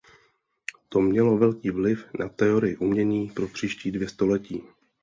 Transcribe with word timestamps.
To 0.89 0.99
mělo 1.01 1.37
velký 1.37 1.69
vliv 1.71 2.05
na 2.19 2.29
teorii 2.29 2.75
umění 2.77 3.29
pro 3.29 3.47
příští 3.47 3.91
dvě 3.91 4.09
století. 4.09 4.61